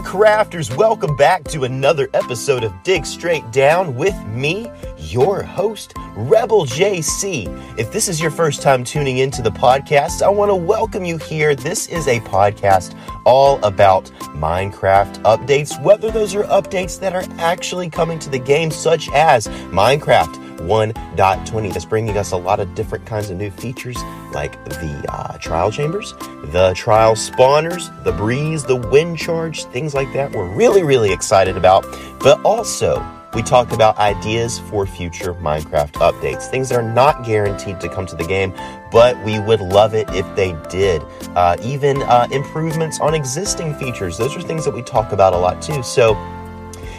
[0.00, 4.70] Crafters, welcome back to another episode of Dig Straight Down with me,
[5.10, 7.46] your host, Rebel JC.
[7.78, 11.18] If this is your first time tuning into the podcast, I want to welcome you
[11.18, 11.54] here.
[11.54, 14.04] This is a podcast all about
[14.34, 19.48] Minecraft updates, whether those are updates that are actually coming to the game, such as
[19.70, 23.96] Minecraft 1.20 that's bringing us a lot of different kinds of new features
[24.32, 26.14] like the uh, trial chambers,
[26.52, 30.32] the trial spawners, the breeze, the wind charge, things like that.
[30.32, 31.84] We're really, really excited about.
[32.20, 32.96] But also,
[33.34, 38.06] we talked about ideas for future Minecraft updates, things that are not guaranteed to come
[38.06, 38.54] to the game,
[38.92, 41.02] but we would love it if they did.
[41.34, 45.36] Uh, even uh, improvements on existing features, those are things that we talk about a
[45.36, 45.82] lot too.
[45.82, 46.16] So,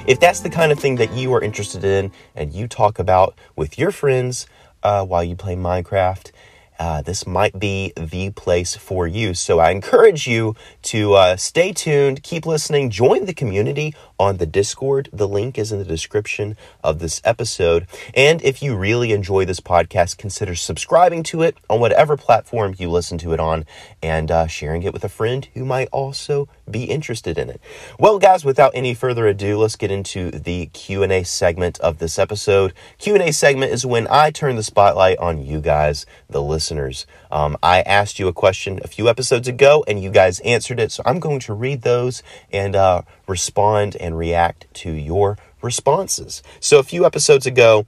[0.08, 3.36] if that's the kind of thing that you are interested in and you talk about
[3.56, 4.46] with your friends
[4.84, 6.32] uh, while you play Minecraft,
[6.80, 9.34] uh, this might be the place for you.
[9.34, 14.46] So I encourage you to uh, stay tuned, keep listening, join the community on the
[14.46, 15.10] Discord.
[15.12, 17.88] The link is in the description of this episode.
[18.14, 22.90] And if you really enjoy this podcast, consider subscribing to it on whatever platform you
[22.90, 23.66] listen to it on
[24.02, 27.62] and uh, sharing it with a friend who might also be interested in it.
[28.00, 32.74] Well, guys, without any further ado, let's get into the Q&A segment of this episode.
[32.98, 37.06] Q&A segment is when I turn the spotlight on you guys, the listeners.
[37.32, 40.92] Um, I asked you a question a few episodes ago and you guys answered it,
[40.92, 46.42] so I'm going to read those and uh, respond and react to your responses.
[46.60, 47.86] So a few episodes ago,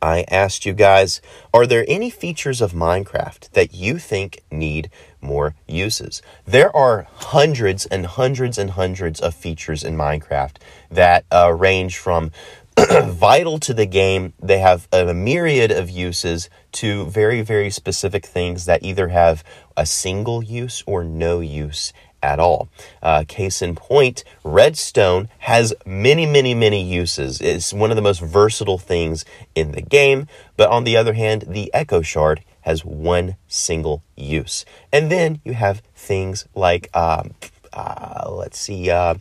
[0.00, 1.20] I asked you guys,
[1.52, 4.90] are there any features of Minecraft that you think need
[5.22, 6.22] more uses?
[6.44, 10.56] There are hundreds and hundreds and hundreds of features in Minecraft
[10.90, 12.30] that uh, range from
[13.04, 14.32] vital to the game.
[14.42, 19.44] They have a myriad of uses to very, very specific things that either have
[19.76, 22.68] a single use or no use at all.
[23.02, 27.40] Uh, case in point, redstone has many, many, many uses.
[27.40, 29.24] It's one of the most versatile things
[29.54, 30.28] in the game.
[30.56, 34.64] But on the other hand, the echo shard has one single use.
[34.92, 37.34] And then you have things like, um,
[37.72, 39.14] uh, let's see, uh,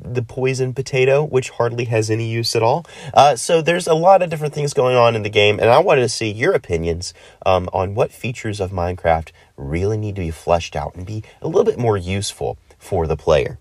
[0.00, 2.86] the poison potato, which hardly has any use at all.
[3.12, 5.80] Uh, so there's a lot of different things going on in the game, and I
[5.80, 7.12] wanted to see your opinions
[7.44, 11.48] um, on what features of Minecraft really need to be fleshed out and be a
[11.48, 13.58] little bit more useful for the player.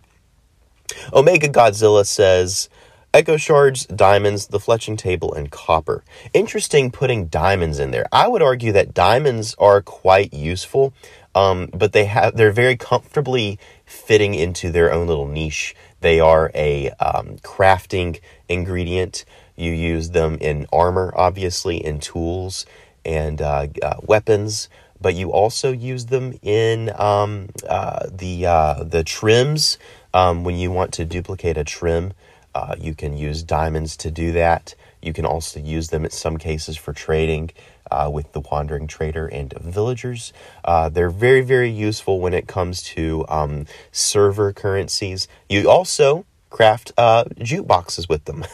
[1.12, 2.70] Omega Godzilla says,
[3.18, 6.04] Echo shards, diamonds, the fletching table, and copper.
[6.36, 8.06] Interesting putting diamonds in there.
[8.12, 10.94] I would argue that diamonds are quite useful,
[11.34, 13.58] um, but they have they're very comfortably
[13.88, 15.76] fitting into their own little niche.
[16.02, 19.26] They are a um, crafting ingredient.
[19.56, 22.68] You use them in armor, obviously, in tools
[23.04, 29.04] and uh, uh, weapons but you also use them in um, uh, the uh, the
[29.04, 29.78] trims.
[30.14, 32.14] Um, when you want to duplicate a trim,
[32.58, 34.74] uh, you can use diamonds to do that.
[35.00, 37.52] You can also use them in some cases for trading
[37.92, 40.34] uh, with the wandering trader and villagers.
[40.66, 45.28] Uh, they're very very useful when it comes to um, server currencies.
[45.48, 48.44] You also craft uh, jukeboxes with them.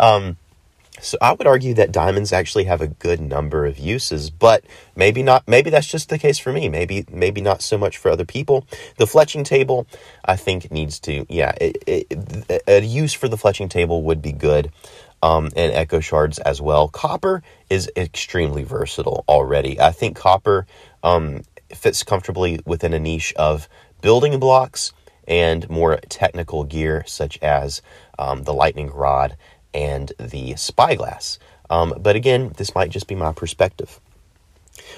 [0.00, 0.36] Um,
[1.04, 4.64] so I would argue that diamonds actually have a good number of uses, but
[4.96, 5.46] maybe not.
[5.46, 6.68] Maybe that's just the case for me.
[6.68, 8.66] Maybe maybe not so much for other people.
[8.96, 9.86] The fletching table,
[10.24, 11.26] I think, needs to.
[11.28, 14.72] Yeah, it, it, a use for the fletching table would be good,
[15.22, 16.88] um, and echo shards as well.
[16.88, 19.80] Copper is extremely versatile already.
[19.80, 20.66] I think copper
[21.02, 21.42] um,
[21.74, 23.68] fits comfortably within a niche of
[24.00, 24.92] building blocks
[25.26, 27.82] and more technical gear such as
[28.18, 29.36] um, the lightning rod
[29.74, 31.38] and the spyglass.
[31.68, 34.00] Um, but again, this might just be my perspective.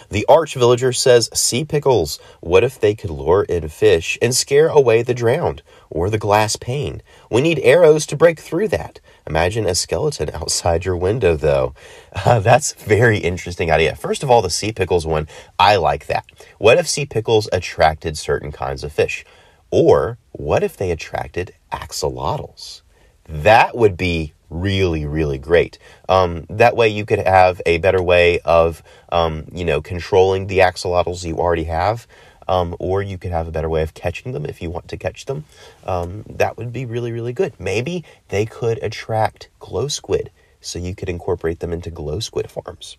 [0.08, 4.68] The arch villager says, Sea pickles, what if they could lure in fish and scare
[4.68, 7.02] away the drowned or the glass pane?
[7.30, 9.00] We need arrows to break through that.
[9.26, 11.74] Imagine a skeleton outside your window, though.
[12.14, 13.96] Uh, that's very interesting idea.
[13.96, 16.24] First of all, the sea pickles one, I like that.
[16.58, 19.24] What if sea pickles attracted certain kinds of fish?
[19.70, 22.82] Or what if they attracted axolotls?
[23.28, 25.78] That would be really, really great.
[26.08, 30.58] Um, that way, you could have a better way of, um, you know, controlling the
[30.58, 32.06] axolotls you already have,
[32.48, 34.96] um, or you could have a better way of catching them if you want to
[34.96, 35.44] catch them.
[35.84, 37.54] Um, that would be really, really good.
[37.58, 42.96] Maybe they could attract glow squid, so you could incorporate them into glow squid farms.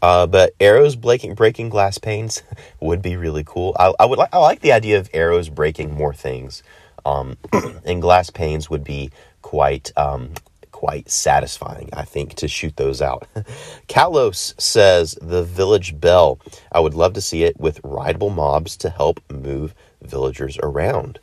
[0.00, 2.42] Uh, but arrows breaking breaking glass panes
[2.80, 3.76] would be really cool.
[3.78, 6.62] I, I would like I like the idea of arrows breaking more things.
[7.04, 7.36] Um,
[7.84, 9.10] and glass panes would be
[9.48, 10.34] quite um,
[10.72, 13.26] quite satisfying, I think, to shoot those out.
[13.88, 16.38] Kalos says the village bell.
[16.70, 21.18] I would love to see it with rideable mobs to help move villagers around.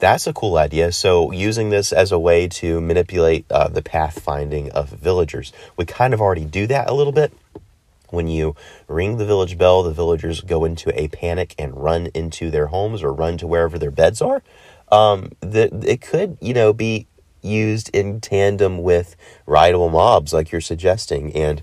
[0.00, 0.90] That's a cool idea.
[0.90, 5.52] So, using this as a way to manipulate uh, the pathfinding of villagers.
[5.76, 7.32] We kind of already do that a little bit.
[8.08, 8.56] When you
[8.88, 13.04] ring the village bell, the villagers go into a panic and run into their homes
[13.04, 14.42] or run to wherever their beds are.
[14.90, 17.06] Um, the, it could, you know, be
[17.42, 21.34] used in tandem with rideable mobs like you're suggesting.
[21.34, 21.62] And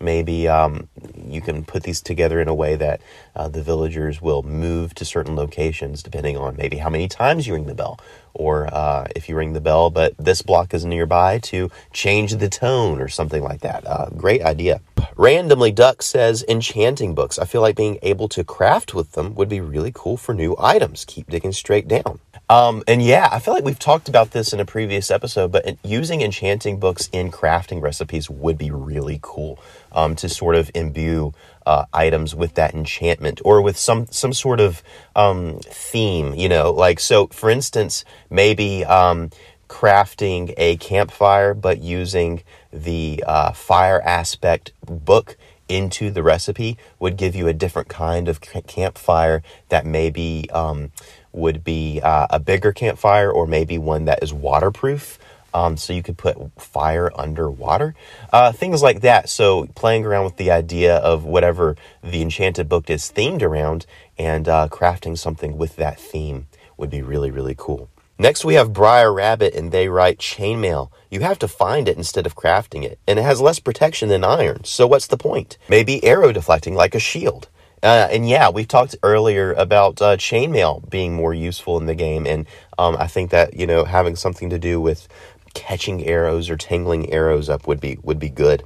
[0.00, 0.88] maybe um,
[1.26, 3.00] you can put these together in a way that
[3.36, 7.54] uh, the villagers will move to certain locations depending on maybe how many times you
[7.54, 7.98] ring the bell
[8.32, 12.48] or uh, if you ring the bell but this block is nearby to change the
[12.48, 13.86] tone or something like that.
[13.86, 14.80] Uh, great idea.
[15.16, 17.38] Randomly duck says enchanting books.
[17.38, 20.56] I feel like being able to craft with them would be really cool for new
[20.58, 21.04] items.
[21.04, 22.18] Keep digging straight down.
[22.48, 25.78] Um, and yeah, I feel like we've talked about this in a previous episode, but
[25.82, 29.58] using enchanting books in crafting recipes would be really cool
[29.94, 31.32] um, to sort of imbue
[31.64, 34.82] uh, items with that enchantment or with some some sort of
[35.16, 36.34] um, theme.
[36.34, 37.28] You know, like so.
[37.28, 39.30] For instance, maybe um,
[39.68, 42.42] crafting a campfire, but using
[42.72, 45.36] the uh, fire aspect book
[45.68, 50.92] into the recipe would give you a different kind of campfire that maybe um,
[51.32, 55.18] would be uh, a bigger campfire or maybe one that is waterproof.
[55.54, 57.94] Um, so you could put fire underwater,
[58.32, 59.28] uh, things like that.
[59.28, 63.86] So playing around with the idea of whatever the enchanted book is themed around
[64.18, 66.46] and uh, crafting something with that theme
[66.76, 67.88] would be really really cool.
[68.18, 70.90] Next we have Briar Rabbit and they write chainmail.
[71.10, 74.24] You have to find it instead of crafting it, and it has less protection than
[74.24, 74.64] iron.
[74.64, 75.58] So what's the point?
[75.68, 77.48] Maybe arrow deflecting like a shield.
[77.82, 82.26] Uh, and yeah, we've talked earlier about uh, chainmail being more useful in the game,
[82.26, 82.46] and
[82.78, 85.06] um, I think that you know having something to do with
[85.54, 88.64] catching arrows or tangling arrows up would be would be good.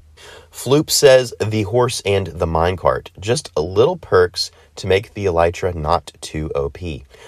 [0.51, 5.75] Floop says the horse and the minecart, just a little perks to make the elytra
[5.75, 6.79] not too OP.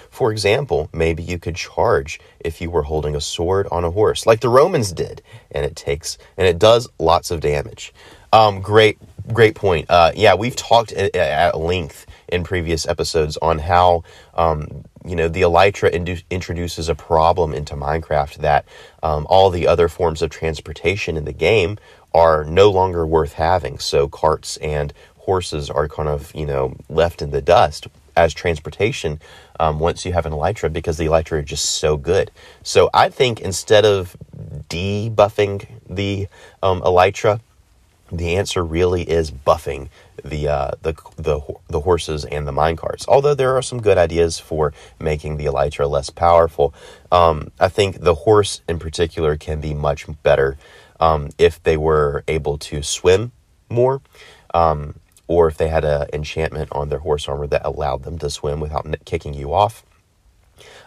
[0.09, 4.25] For example, maybe you could charge if you were holding a sword on a horse,
[4.25, 5.21] like the Romans did,
[5.51, 7.93] and it takes and it does lots of damage.
[8.33, 8.97] Um, great
[9.33, 9.85] great point.
[9.89, 14.03] Uh, yeah, we've talked at, at, length in previous episodes on how
[14.33, 18.65] um, you know the elytra indu- introduces a problem into Minecraft that
[19.03, 21.77] um, all the other forms of transportation in the game
[22.13, 23.79] are no longer worth having.
[23.79, 29.21] So carts and horses are kind of you know left in the dust as transportation
[29.59, 32.31] um, once you have an elytra because the elytra are just so good.
[32.63, 34.15] So I think instead of
[34.69, 36.27] debuffing the
[36.61, 37.39] um, elytra
[38.11, 39.89] the answer really is buffing
[40.23, 43.05] the uh, the the the horses and the mine carts.
[43.07, 46.73] Although there are some good ideas for making the elytra less powerful,
[47.11, 50.57] um, I think the horse in particular can be much better
[50.99, 53.31] um, if they were able to swim
[53.69, 54.01] more,
[54.53, 54.95] um,
[55.27, 58.59] or if they had an enchantment on their horse armor that allowed them to swim
[58.59, 59.83] without kicking you off.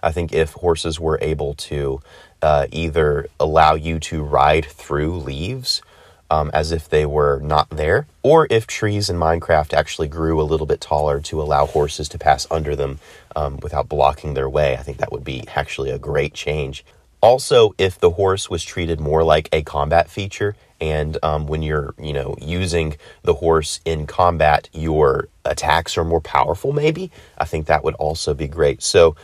[0.02, 2.00] I think if horses were able to
[2.42, 5.82] uh, either allow you to ride through leaves
[6.30, 10.44] um, as if they were not there, or if trees in Minecraft actually grew a
[10.44, 12.98] little bit taller to allow horses to pass under them
[13.36, 14.76] um, without blocking their way.
[14.76, 16.84] I think that would be actually a great change.
[17.20, 21.94] Also, if the horse was treated more like a combat feature, and um, when you're,
[21.98, 26.72] you know, using the horse in combat, your attacks are more powerful.
[26.72, 28.82] Maybe I think that would also be great.
[28.82, 29.16] So,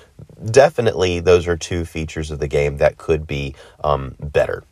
[0.50, 3.54] definitely, those are two features of the game that could be
[3.84, 4.64] um, better.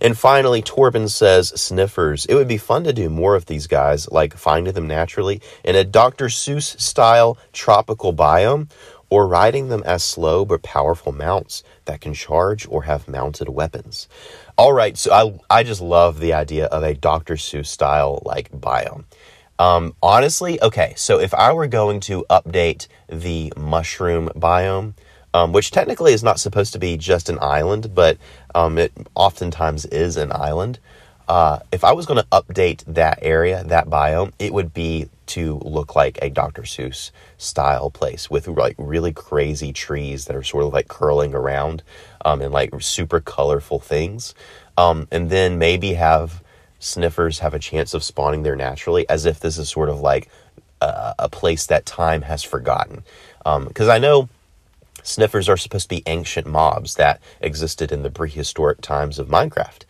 [0.00, 2.26] And finally, Torben says sniffers.
[2.26, 5.76] It would be fun to do more of these guys, like finding them naturally in
[5.76, 6.26] a Dr.
[6.26, 8.68] Seuss style tropical biome,
[9.10, 14.08] or riding them as slow but powerful mounts that can charge or have mounted weapons.
[14.58, 17.34] All right, so I, I just love the idea of a Dr.
[17.34, 19.04] Seuss style like biome.
[19.58, 24.94] Um, honestly, okay, so if I were going to update the mushroom biome,
[25.34, 28.18] um, which technically is not supposed to be just an island, but
[28.54, 30.78] um, it oftentimes is an island.
[31.28, 35.58] Uh, if I was going to update that area, that biome, it would be to
[35.64, 36.62] look like a Dr.
[36.62, 41.82] Seuss style place with like really crazy trees that are sort of like curling around
[42.24, 44.34] um, and like super colorful things.
[44.78, 46.42] Um, and then maybe have
[46.78, 50.28] sniffers have a chance of spawning there naturally as if this is sort of like
[50.80, 53.02] a, a place that time has forgotten.
[53.38, 54.28] Because um, I know
[55.06, 59.82] Sniffers are supposed to be ancient mobs that existed in the prehistoric times of Minecraft.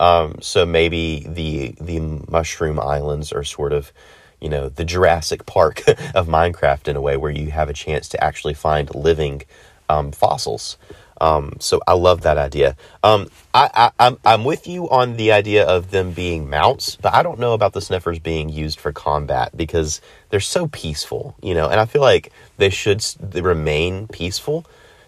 [0.00, 3.92] Um, so maybe the the mushroom islands are sort of,
[4.40, 8.08] you know, the Jurassic Park of Minecraft in a way, where you have a chance
[8.08, 9.42] to actually find living
[9.88, 10.76] um, fossils.
[11.20, 12.76] Um, so I love that idea.
[13.02, 13.90] Um, I,
[14.24, 17.72] I'm with you on the idea of them being mounts, but I don't know about
[17.72, 22.02] the sniffers being used for combat because they're so peaceful, you know, and I feel
[22.02, 23.04] like they should
[23.34, 24.66] remain peaceful.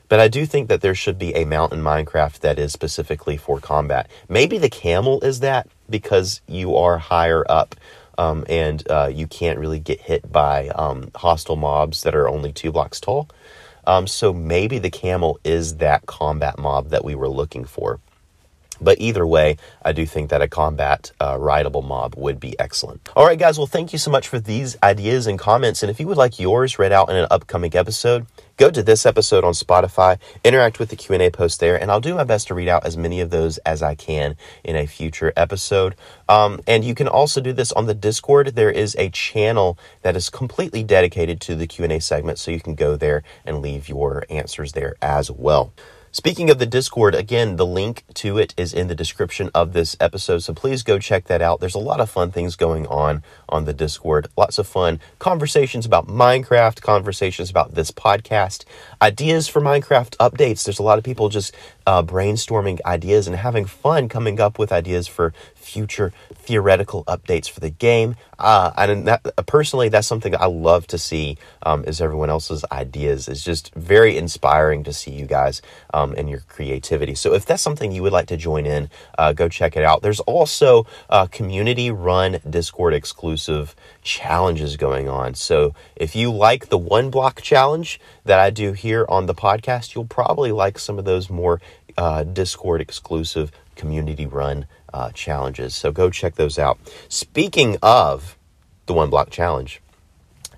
[0.09, 3.37] But I do think that there should be a mount in Minecraft that is specifically
[3.37, 4.09] for combat.
[4.29, 7.75] Maybe the camel is that because you are higher up
[8.19, 12.53] um, and uh, you can't really get hit by um, hostile mobs that are only
[12.53, 13.29] two blocks tall.
[13.87, 18.01] Um, so maybe the camel is that combat mob that we were looking for.
[18.81, 23.09] But either way, I do think that a combat uh, rideable mob would be excellent.
[23.17, 23.59] All right, guys.
[23.59, 25.83] Well, thank you so much for these ideas and comments.
[25.83, 29.07] And if you would like yours read out in an upcoming episode, go to this
[29.07, 32.55] episode on Spotify, interact with the Q&A post there, and I'll do my best to
[32.55, 35.95] read out as many of those as I can in a future episode.
[36.29, 38.55] Um, and you can also do this on the Discord.
[38.55, 42.75] There is a channel that is completely dedicated to the Q&A segment, so you can
[42.75, 45.73] go there and leave your answers there as well.
[46.17, 49.99] Speaking of the Discord, again, the link to it is in the description of this
[50.01, 51.61] episode, so please go check that out.
[51.61, 54.27] There's a lot of fun things going on on the Discord.
[54.35, 58.65] Lots of fun conversations about Minecraft, conversations about this podcast,
[59.03, 60.65] ideas for Minecraft updates.
[60.65, 61.55] There's a lot of people just
[61.87, 67.61] uh, brainstorming ideas and having fun coming up with ideas for future theoretical updates for
[67.61, 68.17] the game.
[68.39, 71.39] Uh, and that, personally, that's something I love to see.
[71.63, 73.29] Um, is everyone else's ideas?
[73.29, 77.15] It's just very inspiring to see you guys um, and your creativity.
[77.15, 80.03] So if that's something you would like to join in, uh, go check it out.
[80.03, 85.35] There's also uh, community-run Discord exclusive challenges going on.
[85.35, 89.95] So if you like the one block challenge that I do here on the podcast,
[89.95, 91.61] you'll probably like some of those more
[91.97, 95.75] uh, Discord exclusive community run uh, challenges.
[95.75, 96.79] So go check those out.
[97.09, 98.37] Speaking of
[98.87, 99.81] the One Block Challenge,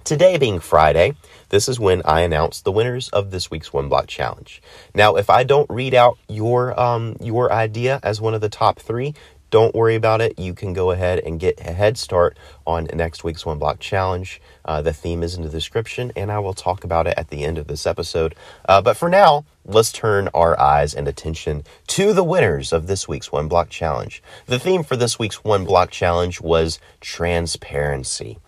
[0.04, 1.14] today being Friday,
[1.50, 4.62] this is when I announce the winners of this week's One Block Challenge.
[4.94, 8.78] Now, if I don't read out your um, your idea as one of the top
[8.78, 9.14] three,
[9.50, 10.38] don't worry about it.
[10.38, 12.36] You can go ahead and get a head start
[12.66, 14.42] on next week's One Block Challenge.
[14.64, 17.44] Uh, the theme is in the description, and I will talk about it at the
[17.44, 18.34] end of this episode.
[18.68, 23.08] Uh, but for now, let's turn our eyes and attention to the winners of this
[23.08, 24.22] week's One Block Challenge.
[24.46, 28.38] The theme for this week's One Block Challenge was transparency,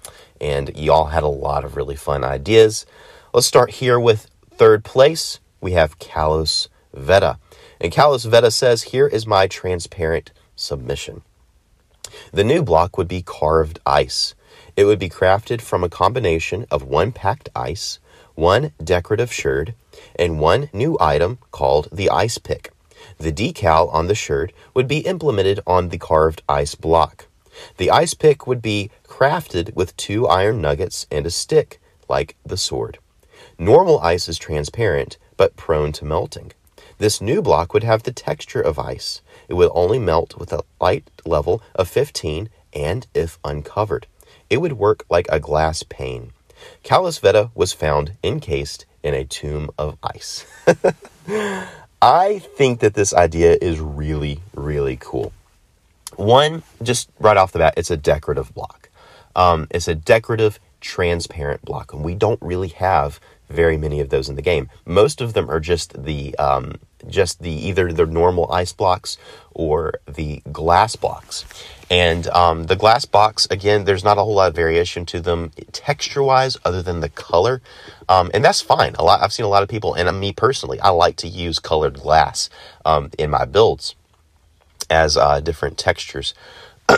[0.41, 2.87] and y'all had a lot of really fun ideas.
[3.33, 5.41] Let's start here with third place.
[5.61, 7.39] We have Kalos Veta.
[7.81, 11.23] And Kalos Veta says, Here is my transparent submission.
[12.33, 14.35] The new block would be carved ice.
[14.77, 17.99] It would be crafted from a combination of one packed ice,
[18.35, 19.75] one decorative sherd,
[20.17, 22.73] and one new item called the ice pick.
[23.19, 27.27] The decal on the sherd would be implemented on the carved ice block.
[27.77, 32.57] The ice pick would be crafted with two iron nuggets and a stick, like the
[32.57, 32.97] sword.
[33.59, 36.53] Normal ice is transparent, but prone to melting.
[36.97, 39.21] This new block would have the texture of ice.
[39.47, 44.07] It would only melt with a light level of 15 and if uncovered.
[44.49, 46.33] It would work like a glass pane.
[46.83, 50.47] Kalos Veta was found encased in a tomb of ice.
[52.01, 55.35] I think that this idea is really, really cool.
[56.17, 58.80] One, just right off the bat, it's a decorative block.
[59.37, 64.29] Um, it's a decorative, transparent block, and we don't really have very many of those
[64.29, 64.71] in the game.
[64.87, 66.77] Most of them are just the um,
[67.09, 69.19] just the either the normal ice blocks
[69.53, 71.45] or the glass blocks.
[71.91, 75.51] And um, the glass box, again, there's not a whole lot of variation to them
[75.73, 77.61] texture wise, other than the color,
[78.09, 78.95] um, and that's fine.
[78.95, 81.59] A lot I've seen a lot of people, and me personally, I like to use
[81.59, 82.49] colored glass
[82.85, 83.97] um, in my builds
[84.89, 86.33] as uh, different textures.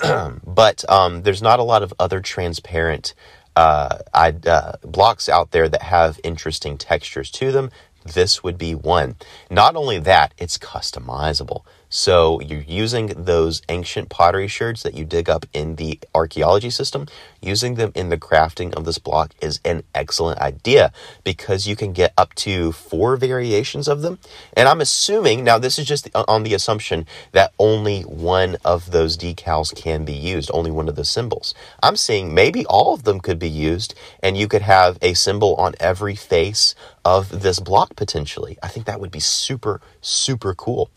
[0.46, 3.14] but um, there's not a lot of other transparent
[3.56, 7.70] uh, I, uh, blocks out there that have interesting textures to them.
[8.04, 9.16] This would be one.
[9.50, 11.62] Not only that, it's customizable.
[11.94, 17.06] So you're using those ancient pottery sherds that you dig up in the archaeology system,
[17.42, 20.90] using them in the crafting of this block is an excellent idea
[21.22, 24.18] because you can get up to four variations of them.
[24.56, 29.18] And I'm assuming, now this is just on the assumption that only one of those
[29.18, 31.54] decals can be used, only one of the symbols.
[31.82, 35.56] I'm seeing maybe all of them could be used and you could have a symbol
[35.56, 38.56] on every face of this block potentially.
[38.62, 40.88] I think that would be super, super cool.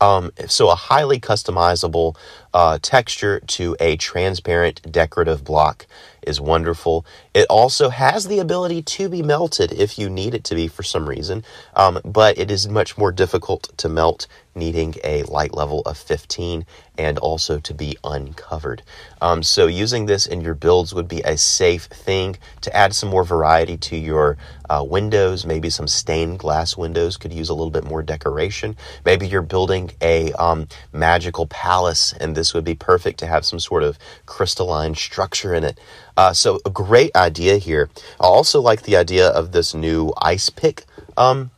[0.00, 2.16] Um, so a highly customizable
[2.56, 5.86] uh, texture to a transparent decorative block
[6.26, 7.04] is wonderful.
[7.34, 10.82] It also has the ability to be melted if you need it to be for
[10.82, 11.44] some reason,
[11.74, 16.64] um, but it is much more difficult to melt, needing a light level of 15
[16.98, 18.82] and also to be uncovered.
[19.20, 23.10] Um, so, using this in your builds would be a safe thing to add some
[23.10, 24.38] more variety to your
[24.70, 25.44] uh, windows.
[25.44, 28.76] Maybe some stained glass windows could use a little bit more decoration.
[29.04, 33.60] Maybe you're building a um, magical palace, and this would be perfect to have some
[33.60, 35.78] sort of crystalline structure in it.
[36.16, 37.90] Uh, so, a great idea here.
[38.20, 40.84] I also like the idea of this new ice pick.
[41.16, 41.50] Um,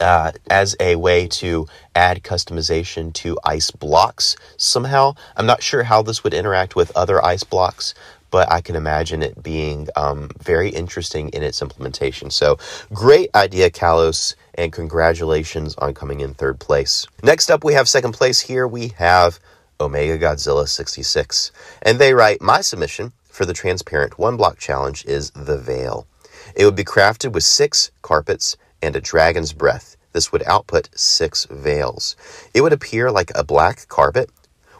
[0.00, 5.14] uh, as a way to add customization to ice blocks somehow.
[5.36, 7.94] I'm not sure how this would interact with other ice blocks,
[8.30, 12.30] but I can imagine it being um, very interesting in its implementation.
[12.30, 12.58] So,
[12.92, 17.06] great idea, Kalos, and congratulations on coming in third place.
[17.22, 18.66] Next up, we have second place here.
[18.66, 19.38] We have
[19.80, 21.50] Omega Godzilla 66.
[21.82, 26.06] And they write, My submission for the transparent one block challenge is the veil.
[26.54, 29.96] It would be crafted with six carpets and a dragon's breath.
[30.12, 32.16] This would output six veils.
[32.52, 34.30] It would appear like a black carpet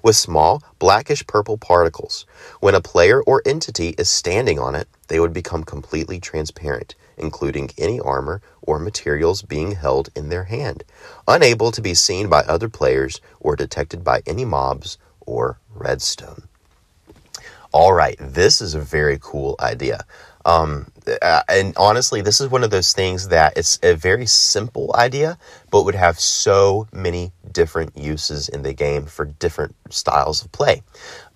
[0.02, 2.26] with small blackish purple particles.
[2.60, 7.70] When a player or entity is standing on it, they would become completely transparent, including
[7.78, 10.82] any armor or materials being held in their hand,
[11.28, 16.42] unable to be seen by other players or detected by any mobs or redstone.
[17.72, 20.04] All right, this is a very cool idea.
[20.44, 24.94] Um, uh, and honestly, this is one of those things that it's a very simple
[24.94, 25.38] idea,
[25.70, 30.82] but would have so many different uses in the game for different styles of play.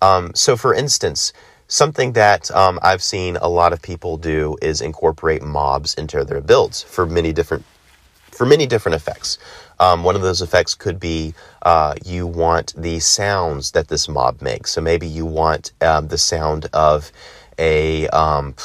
[0.01, 1.33] Um, so, for instance,
[1.67, 6.41] something that um, I've seen a lot of people do is incorporate mobs into their
[6.41, 7.65] builds for many different
[8.31, 9.37] for many different effects.
[9.79, 14.41] Um, one of those effects could be uh, you want the sounds that this mob
[14.41, 14.71] makes.
[14.71, 17.11] So maybe you want um, the sound of
[17.57, 18.55] a um,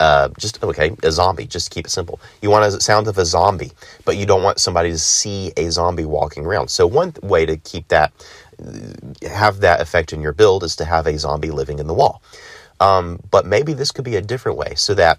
[0.00, 1.46] uh, just okay a zombie.
[1.46, 2.20] Just keep it simple.
[2.42, 3.72] You want a sound of a zombie,
[4.04, 6.68] but you don't want somebody to see a zombie walking around.
[6.68, 8.12] So one way to keep that
[9.28, 12.22] have that effect in your build is to have a zombie living in the wall.
[12.80, 15.18] Um, but maybe this could be a different way so that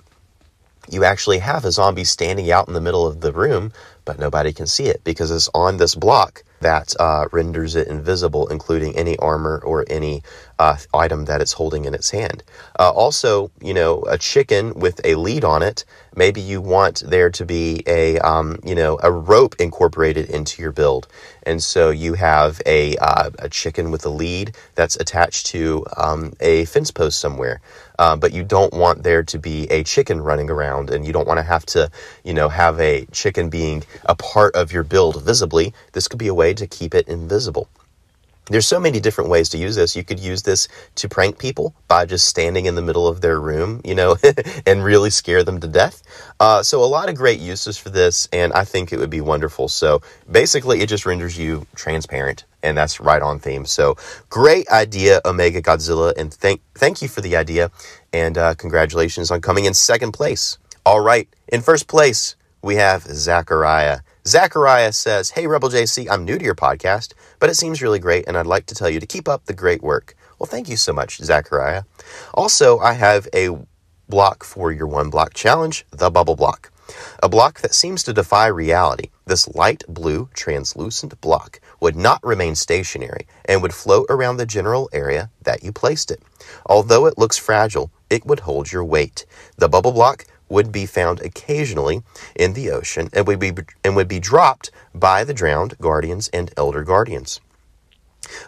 [0.90, 3.72] you actually have a zombie standing out in the middle of the room,
[4.06, 8.48] but nobody can see it because it's on this block that uh, renders it invisible,
[8.48, 10.24] including any armor or any
[10.58, 12.44] uh, item that it's holding in its hand.
[12.80, 15.86] Uh, also, you know, a chicken with a lead on it.
[16.16, 20.72] Maybe you want there to be a, um, you know, a rope incorporated into your
[20.72, 21.08] build,
[21.44, 26.34] and so you have a uh, a chicken with a lead that's attached to um,
[26.40, 27.62] a fence post somewhere.
[28.00, 31.28] Uh, but you don't want there to be a chicken running around, and you don't
[31.28, 31.90] want to have to,
[32.24, 35.74] you know, have a chicken being a part of your build visibly.
[35.94, 37.70] This could be a way to keep it invisible.
[38.50, 39.96] There's so many different ways to use this.
[39.96, 43.40] You could use this to prank people by just standing in the middle of their
[43.42, 44.18] room, you know,
[44.68, 46.04] and really scare them to death.
[46.40, 49.22] Uh, so, a lot of great uses for this, and I think it would be
[49.22, 49.68] wonderful.
[49.70, 53.66] So, basically, it just renders you transparent, and that's right on theme.
[53.66, 53.98] So,
[54.30, 57.72] great idea, Omega Godzilla, and thank thank you for the idea,
[58.14, 60.58] and uh, congratulations on coming in second place.
[60.86, 64.00] All right, in first place we have Zachariah.
[64.28, 68.26] Zachariah says, Hey, Rebel JC, I'm new to your podcast, but it seems really great,
[68.28, 70.16] and I'd like to tell you to keep up the great work.
[70.40, 71.84] Well, thank you so much, Zachariah.
[72.34, 73.56] Also, I have a
[74.10, 76.72] block for your one block challenge, the bubble block.
[77.22, 79.10] A block that seems to defy reality.
[79.26, 84.90] This light blue translucent block would not remain stationary and would float around the general
[84.92, 86.24] area that you placed it.
[86.66, 89.26] Although it looks fragile, it would hold your weight.
[89.58, 92.04] The bubble block would be found occasionally
[92.36, 93.54] in the ocean and would be,
[93.84, 97.40] and would be dropped by the drowned guardians and elder guardians.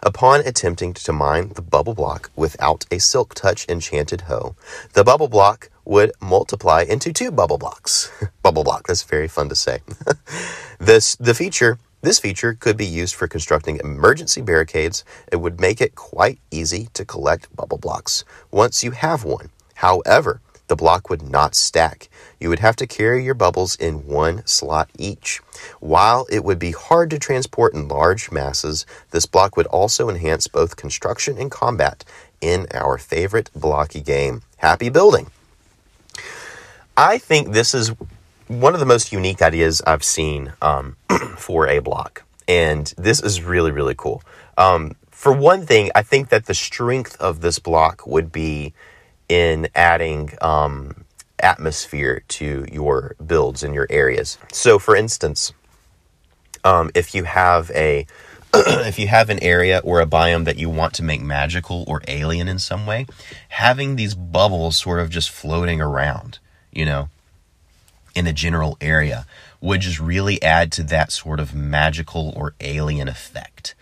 [0.02, 4.56] Upon attempting to mine the bubble block without a silk touch enchanted hoe,
[4.94, 8.10] the bubble block would multiply into two bubble blocks.
[8.42, 9.80] bubble block, that's very fun to say.
[10.78, 15.04] this the feature this feature could be used for constructing emergency barricades.
[15.32, 19.50] It would make it quite easy to collect bubble blocks once you have one.
[19.74, 22.08] However, the block would not stack.
[22.38, 25.40] You would have to carry your bubbles in one slot each.
[25.80, 30.46] While it would be hard to transport in large masses, this block would also enhance
[30.46, 32.04] both construction and combat
[32.40, 34.42] in our favorite blocky game.
[34.58, 35.30] Happy building!
[36.96, 37.92] I think this is
[38.48, 40.96] one of the most unique ideas I've seen um,
[41.36, 42.24] for a block.
[42.48, 44.22] And this is really, really cool.
[44.56, 48.72] Um, for one thing, I think that the strength of this block would be
[49.28, 51.04] in adding um,
[51.38, 54.38] atmosphere to your builds in your areas.
[54.52, 55.52] So, for instance,
[56.64, 58.06] um, if you have a
[58.54, 62.02] if you have an area or a biome that you want to make magical or
[62.08, 63.06] alien in some way,
[63.50, 66.38] having these bubbles sort of just floating around,
[66.72, 67.10] you know,
[68.14, 69.26] in a general area
[69.60, 73.74] would just really add to that sort of magical or alien effect.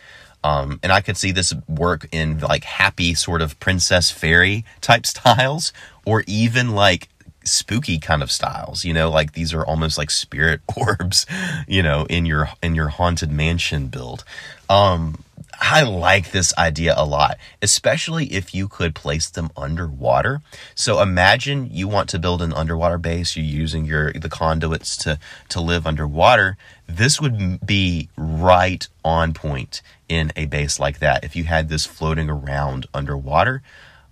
[0.46, 5.04] Um, and I could see this work in like happy sort of princess fairy type
[5.14, 5.72] styles,
[6.04, 7.09] or even like
[7.42, 11.26] spooky kind of styles you know like these are almost like spirit orbs
[11.68, 14.24] you know in your in your haunted mansion build
[14.68, 15.22] um
[15.59, 20.42] I like this idea a lot, especially if you could place them underwater.
[20.74, 25.18] So imagine you want to build an underwater base, you're using your the conduits to
[25.48, 26.56] to live underwater.
[26.87, 31.25] This would be right on point in a base like that.
[31.25, 33.62] If you had this floating around underwater,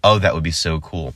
[0.02, 1.14] oh, that would be so cool.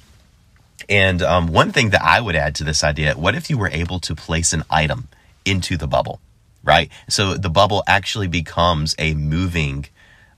[0.88, 3.69] And um, one thing that I would add to this idea what if you were
[3.69, 5.09] able to place an item
[5.45, 6.21] into the bubble,
[6.62, 6.91] right?
[7.09, 9.87] So the bubble actually becomes a moving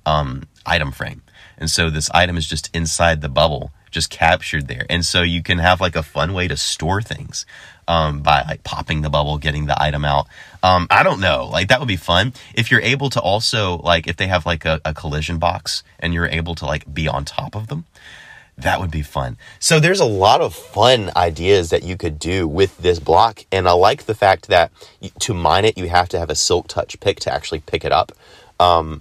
[0.07, 1.23] um, item frame.
[1.59, 4.87] And so this item is just inside the bubble, just captured there.
[4.89, 7.47] And so you can have like a fun way to store things
[7.89, 10.27] um, by like popping the bubble, getting the item out.
[10.63, 11.49] Um, I don't know.
[11.51, 12.33] Like that would be fun.
[12.55, 16.15] If you're able to also, like, if they have like a, a collision box and
[16.15, 17.87] you're able to like be on top of them,
[18.57, 19.39] that would be fun.
[19.59, 23.45] So there's a lot of fun ideas that you could do with this block.
[23.51, 24.71] And I like the fact that
[25.21, 27.93] to mine it, you have to have a silk touch pick to actually pick it
[27.93, 28.13] up.
[28.59, 29.01] Um,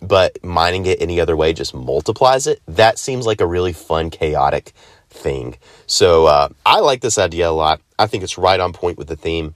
[0.00, 2.60] but mining it any other way just multiplies it.
[2.66, 4.72] That seems like a really fun, chaotic
[5.08, 5.56] thing.
[5.86, 7.80] So uh, I like this idea a lot.
[7.98, 9.54] I think it's right on point with the theme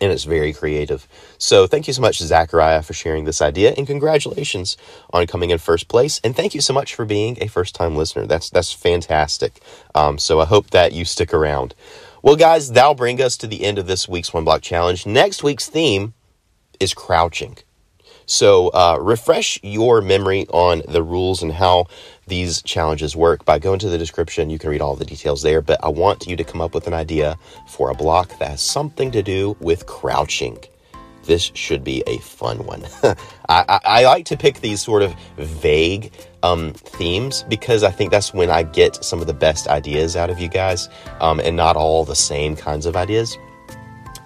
[0.00, 1.06] and it's very creative.
[1.38, 4.76] So thank you so much, Zachariah, for sharing this idea, and congratulations
[5.12, 6.20] on coming in first place.
[6.24, 8.26] And thank you so much for being a first time listener.
[8.26, 9.60] That's that's fantastic.
[9.94, 11.74] Um, so I hope that you stick around.
[12.22, 15.06] Well, guys, that'll bring us to the end of this week's one block challenge.
[15.06, 16.14] Next week's theme
[16.80, 17.58] is crouching.
[18.26, 21.86] So uh, refresh your memory on the rules and how
[22.26, 24.50] these challenges work by going to the description.
[24.50, 26.86] You can read all the details there, but I want you to come up with
[26.86, 27.36] an idea
[27.68, 30.58] for a block that has something to do with crouching.
[31.24, 32.84] This should be a fun one.
[33.02, 33.14] I,
[33.48, 38.34] I, I, like to pick these sort of vague um, themes because I think that's
[38.34, 40.88] when I get some of the best ideas out of you guys
[41.20, 43.36] um, and not all the same kinds of ideas.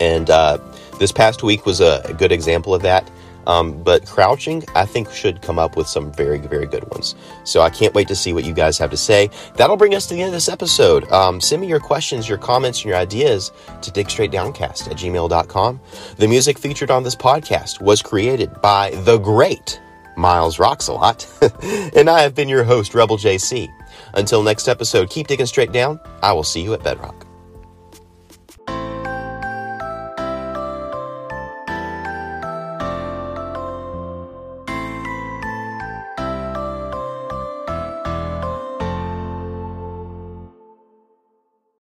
[0.00, 0.58] And uh,
[0.98, 3.10] this past week was a good example of that.
[3.46, 7.14] Um, but crouching, I think, should come up with some very, very good ones.
[7.44, 9.30] So I can't wait to see what you guys have to say.
[9.54, 11.10] That'll bring us to the end of this episode.
[11.12, 15.80] Um, send me your questions, your comments, and your ideas to digstraightdowncast at gmail.com.
[16.16, 19.80] The music featured on this podcast was created by the great
[20.16, 21.26] Miles Rocks a lot.
[21.94, 23.68] and I have been your host, Rebel JC.
[24.14, 26.00] Until next episode, keep digging straight down.
[26.22, 27.25] I will see you at Bedrock.